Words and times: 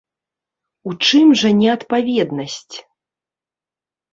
У 0.91 0.93
чым 1.07 1.27
жа 1.41 1.51
неадпаведнасць? 1.59 2.75